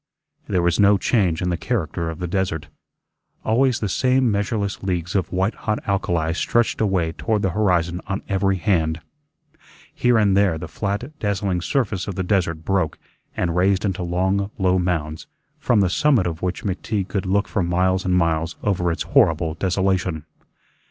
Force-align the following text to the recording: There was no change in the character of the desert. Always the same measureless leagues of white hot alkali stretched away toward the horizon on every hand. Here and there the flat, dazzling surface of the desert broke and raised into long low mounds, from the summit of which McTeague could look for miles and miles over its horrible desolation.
There 0.47 0.63
was 0.63 0.79
no 0.79 0.97
change 0.97 1.43
in 1.43 1.49
the 1.49 1.57
character 1.57 2.09
of 2.09 2.17
the 2.17 2.25
desert. 2.27 2.69
Always 3.45 3.79
the 3.79 3.87
same 3.87 4.31
measureless 4.31 4.81
leagues 4.81 5.13
of 5.13 5.31
white 5.31 5.53
hot 5.53 5.77
alkali 5.87 6.31
stretched 6.33 6.81
away 6.81 7.11
toward 7.11 7.43
the 7.43 7.51
horizon 7.51 8.01
on 8.07 8.23
every 8.27 8.55
hand. 8.57 9.01
Here 9.93 10.17
and 10.17 10.35
there 10.35 10.57
the 10.57 10.67
flat, 10.67 11.11
dazzling 11.19 11.61
surface 11.61 12.07
of 12.07 12.15
the 12.15 12.23
desert 12.23 12.65
broke 12.65 12.97
and 13.37 13.55
raised 13.55 13.85
into 13.85 14.01
long 14.01 14.49
low 14.57 14.79
mounds, 14.79 15.27
from 15.59 15.81
the 15.81 15.87
summit 15.91 16.25
of 16.25 16.41
which 16.41 16.63
McTeague 16.63 17.07
could 17.09 17.27
look 17.27 17.47
for 17.47 17.61
miles 17.61 18.03
and 18.03 18.15
miles 18.15 18.55
over 18.63 18.91
its 18.91 19.03
horrible 19.03 19.53
desolation. 19.53 20.25